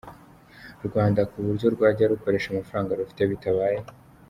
[0.87, 3.79] Rwanda ku buryo rwajya rukoresha amafaranga rufite bitabaye